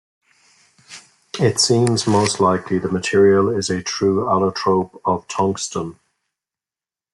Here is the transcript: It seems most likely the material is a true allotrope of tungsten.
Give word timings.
It 1.39 1.59
seems 1.59 2.07
most 2.07 2.39
likely 2.39 2.79
the 2.79 2.91
material 2.91 3.55
is 3.55 3.69
a 3.69 3.83
true 3.83 4.23
allotrope 4.25 4.99
of 5.05 5.27
tungsten. 5.27 5.99